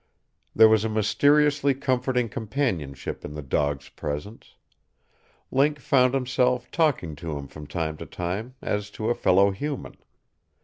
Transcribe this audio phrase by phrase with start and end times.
[0.55, 4.55] There was a mysteriously comforting companionship in the dog's presence.
[5.51, 9.97] Link found himself talking to him from time to time as to a fellow human.